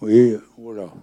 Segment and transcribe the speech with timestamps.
[0.00, 0.94] Oui, voilà.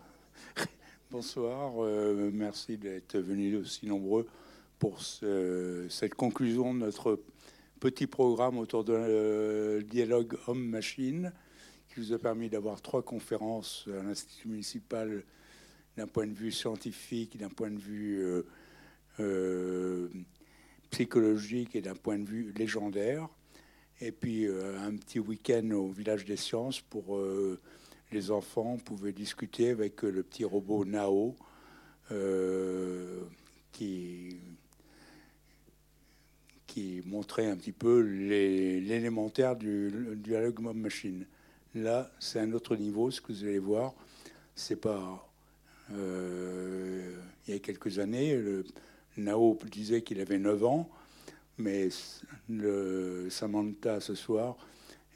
[1.12, 4.26] Bonsoir, euh, merci d'être venus aussi nombreux
[4.80, 7.20] pour cette conclusion de notre
[7.82, 11.34] petit programme autour de euh, dialogue homme-machine
[11.90, 15.26] qui vous a permis d'avoir trois conférences à l'Institut municipal
[15.98, 18.26] d'un point de vue scientifique, d'un point de vue
[19.20, 20.08] euh,
[20.90, 23.28] psychologique et d'un point de vue légendaire.
[24.00, 27.20] Et puis un petit week-end au village des sciences pour
[28.16, 28.74] les enfants.
[28.74, 31.36] On pouvait discuter avec le petit robot Nao
[33.72, 34.38] qui
[36.76, 41.26] qui montrait un petit peu l'élémentaire du, dialogue machine.
[41.74, 43.94] Là, c'est un autre niveau, ce que vous allez voir.
[44.56, 45.26] C'est pas.
[45.94, 47.16] Euh,
[47.48, 48.66] il y a quelques années, le,
[49.16, 50.90] Nao disait qu'il avait 9 ans,
[51.58, 51.88] mais
[52.50, 54.58] le Samantha ce soir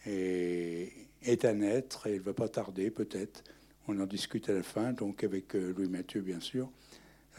[0.05, 0.93] est,
[1.23, 3.43] est à naître et il ne va pas tarder, peut-être.
[3.87, 6.69] On en discute à la fin, donc avec euh, Louis Mathieu, bien sûr.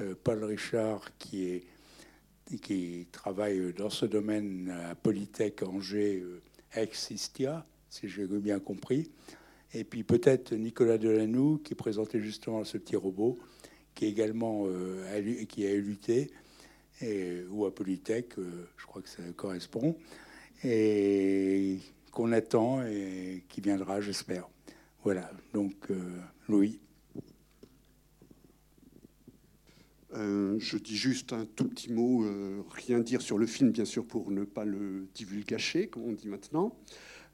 [0.00, 1.64] Euh, Paul Richard, qui est
[2.62, 6.42] qui travaille dans ce domaine à Polytech Angers euh,
[6.74, 9.12] ex-Istia, si j'ai bien compris.
[9.72, 13.38] Et puis peut-être Nicolas Delanoux, qui présentait justement ce petit robot,
[13.94, 16.32] qui également euh, qui a lutté,
[17.50, 18.34] ou à Polytech,
[18.76, 19.96] je crois que ça correspond,
[20.64, 21.69] et
[22.86, 24.48] et qui viendra, j'espère.
[25.02, 25.88] Voilà, donc
[26.48, 26.80] Louis.
[30.14, 33.84] Euh, je dis juste un tout petit mot, euh, rien dire sur le film, bien
[33.84, 36.76] sûr, pour ne pas le divulgacher, comme on dit maintenant,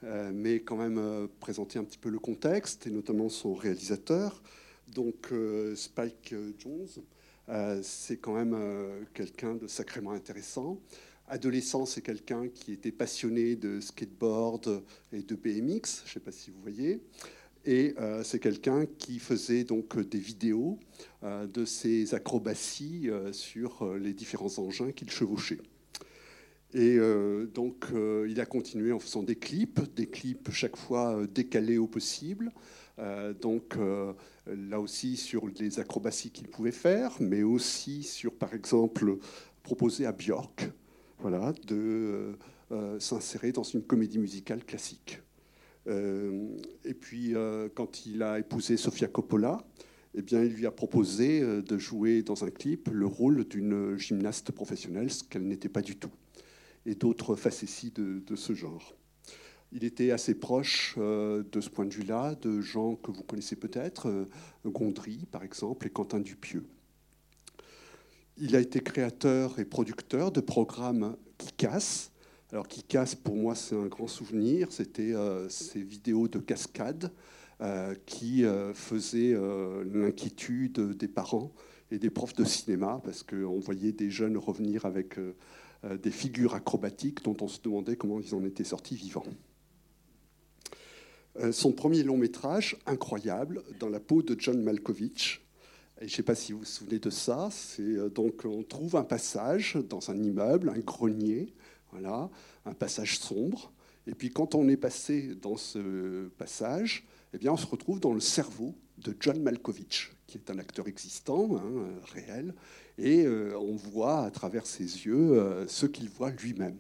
[0.05, 4.43] euh, mais quand même présenter un petit peu le contexte et notamment son réalisateur.
[4.89, 5.33] Donc,
[5.75, 8.57] Spike Jones, c'est quand même
[9.15, 10.81] quelqu'un de sacrément intéressant.
[11.29, 14.83] Adolescent, c'est quelqu'un qui était passionné de skateboard
[15.13, 17.01] et de BMX, je ne sais pas si vous voyez.
[17.65, 20.79] Et euh, c'est quelqu'un qui faisait donc des vidéos
[21.25, 25.61] euh, de ses acrobaties euh, sur les différents engins qu'il chevauchait.
[26.75, 26.99] Et
[27.55, 27.87] donc,
[28.29, 32.53] il a continué en faisant des clips, des clips chaque fois décalés au possible.
[33.41, 33.77] donc,
[34.47, 39.17] là aussi sur les acrobaties qu'il pouvait faire, mais aussi sur, par exemple,
[39.63, 40.69] proposer à Björk
[41.19, 42.37] voilà, de
[42.99, 45.21] s'insérer dans une comédie musicale classique.
[45.89, 46.49] Euh,
[46.85, 49.65] et puis, euh, quand il a épousé Sofia Coppola,
[50.15, 53.97] eh bien, il lui a proposé euh, de jouer dans un clip le rôle d'une
[53.97, 56.11] gymnaste professionnelle, ce qu'elle n'était pas du tout,
[56.87, 58.97] et d'autres facéties de, ce genre.
[59.73, 64.27] Il était assez proche de ce point de vue-là de gens que vous connaissez peut-être,
[64.65, 66.65] Gondry par exemple, et Quentin Dupieux.
[68.39, 72.13] Il a été créateur et producteur de programmes qui cassent,
[72.53, 74.73] alors qui casse, pour moi, c'est un grand souvenir.
[74.73, 77.13] C'était euh, ces vidéos de cascade
[77.63, 79.35] euh, qui euh, faisaient
[79.91, 81.51] l'inquiétude des parents
[81.91, 85.19] et des profs de cinéma, parce qu'on voyait des jeunes revenir avec
[86.03, 89.27] des figures acrobatiques dont on se demandait comment ils en étaient sortis vivants.
[91.53, 95.46] son premier long métrage, incroyable, dans la peau de John Malkovich,
[95.99, 97.49] je ne sais pas si vous vous souvenez de ça.
[97.51, 101.55] C'est donc on trouve un passage dans un immeuble, un grenier,
[101.95, 103.73] un passage sombre.
[104.07, 108.21] Et puis quand on est passé dans ce passage, eh on se retrouve dans le
[108.21, 112.55] cerveau de John Malkovich, qui est un acteur existant, hein, réel,
[112.99, 116.79] et euh, on voit à travers ses yeux euh, ce qu'il voit lui-même.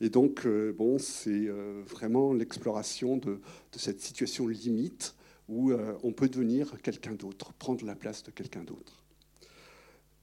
[0.00, 1.48] Et donc, euh, c'est
[1.86, 3.38] vraiment l'exploration de,
[3.76, 5.14] cette situation limite
[5.50, 5.72] où
[6.02, 9.00] on peut devenir quelqu'un d'autre, prendre la place de quelqu'un d'autre.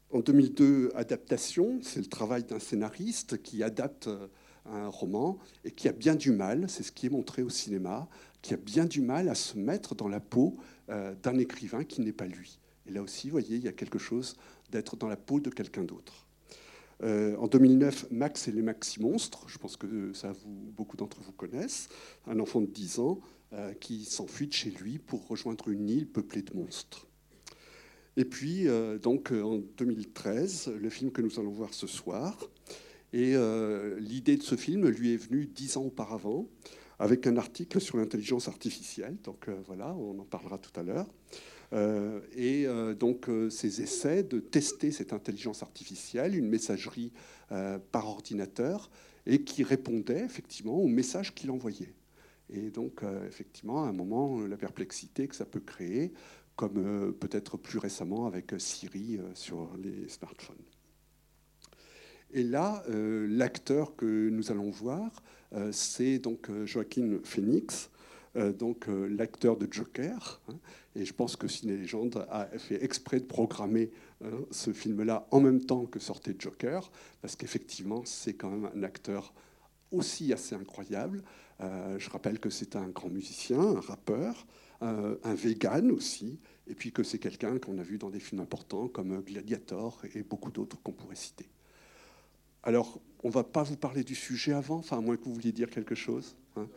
[0.10, 4.28] En 2002, adaptation, c'est le travail d'un scénariste qui adapte euh,
[4.66, 8.08] un roman et qui a bien du mal, c'est ce qui est montré au cinéma,
[8.42, 10.58] qui a bien du mal à se mettre dans la peau
[10.90, 12.60] euh, d'un écrivain qui n'est pas lui.
[12.86, 14.38] Et là aussi, vous voyez, il y a quelque chose
[14.72, 16.26] d'être dans la peau de quelqu'un d'autre.
[17.04, 21.34] Euh, en 2009, Max et les Maxi Monstres, je pense que ça beaucoup d'entre vous
[21.34, 21.90] connaissent,
[22.28, 23.20] un enfant de 10 ans
[23.80, 27.08] qui s'enfuit de chez lui pour rejoindre une île peuplée de monstres.
[28.18, 32.36] Et puis, euh, donc, euh, en 2013, le film que nous allons voir ce soir.
[33.14, 36.50] Et euh, l'idée de ce film lui est venue dix ans auparavant,
[36.98, 39.18] avec un article sur l'intelligence artificielle.
[39.24, 41.08] Donc voilà, on en parlera tout à l'heure.
[42.36, 42.66] et
[43.00, 47.14] donc ces essais de tester cette intelligence artificielle, une messagerie
[47.50, 48.90] par ordinateur,
[49.26, 51.94] et qui répondait effectivement aux messages qu'il envoyait.
[52.50, 56.14] Et donc, effectivement, à un moment, la perplexité que ça peut créer
[56.58, 60.58] comme euh, peut-être plus récemment avec Siri euh, sur les smartphones.
[62.32, 65.24] Et là, euh, l'acteur que nous allons voir,
[65.72, 67.90] c'est donc Joaquin Phoenix,
[68.36, 70.42] donc l'acteur de Joker.
[70.50, 70.60] Hein,
[70.94, 73.90] et je pense que Ciné Légende a fait exprès de programmer
[74.22, 76.92] hein, ce film-là en même temps que sortait Joker,
[77.22, 79.34] parce qu'effectivement, c'est quand même un acteur
[79.94, 81.24] aussi assez incroyable.
[81.60, 84.46] Je rappelle que c'est un grand musicien, un rappeur,
[84.82, 88.88] un vegan aussi, et puis que c'est quelqu'un qu'on a vu dans des films importants
[88.88, 91.50] comme Gladiator et beaucoup d'autres qu'on pourrait citer.
[92.64, 95.34] Alors, on ne va pas vous parler du sujet avant, enfin, à moins que vous
[95.34, 96.36] vouliez dire quelque chose.
[96.58, 96.68] Hein.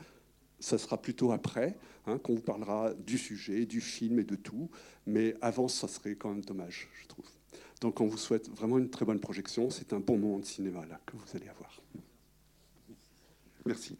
[0.60, 4.70] Ça sera plutôt après hein, qu'on vous parlera du sujet, du film et de tout.
[5.06, 7.26] Mais avant, ça serait quand même dommage, je trouve.
[7.80, 9.70] Donc, on vous souhaite vraiment une très bonne projection.
[9.70, 11.80] C'est un bon moment de cinéma là que vous allez avoir.
[13.66, 13.96] Merci.